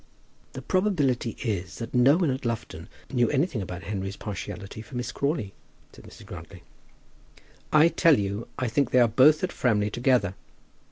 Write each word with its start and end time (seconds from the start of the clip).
"The 0.53 0.63
probability 0.63 1.37
is 1.43 1.77
that 1.77 1.93
no 1.93 2.17
one 2.17 2.31
at 2.31 2.43
Lufton 2.43 2.89
knew 3.13 3.29
anything 3.29 3.61
about 3.61 3.83
Henry's 3.83 4.15
partiality 4.15 4.81
for 4.81 4.95
Miss 4.95 5.11
Crawley," 5.11 5.53
said 5.93 6.05
Mrs. 6.05 6.25
Grantly. 6.25 6.63
"I 7.71 7.87
tell 7.87 8.17
you 8.17 8.47
I 8.57 8.67
think 8.67 8.89
they 8.89 8.99
are 8.99 9.07
both 9.07 9.43
at 9.43 9.51
Framley 9.51 9.91
together." 9.91 10.33